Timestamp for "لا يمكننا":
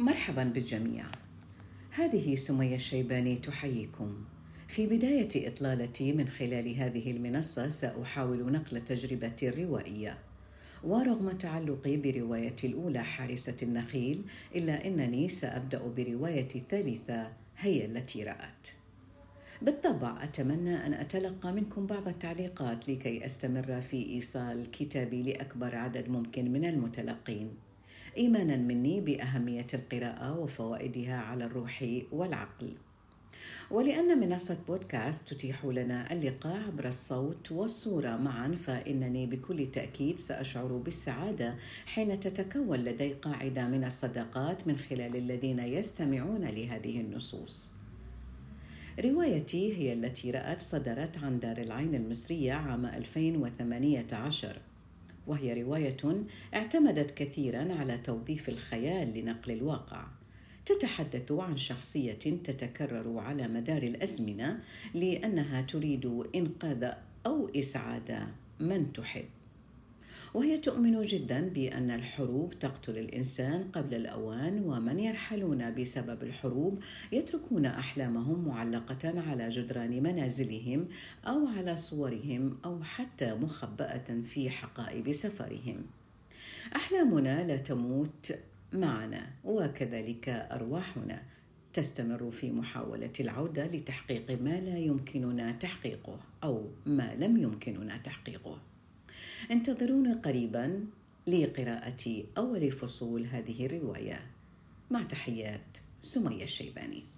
94.60-95.52